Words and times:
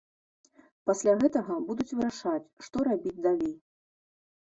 Пасля 0.91 1.13
гэтага 1.25 1.59
будуць 1.69 1.89
вырашаць, 2.01 2.51
што 2.67 2.77
рабіць 2.91 3.17
далей. 3.31 3.57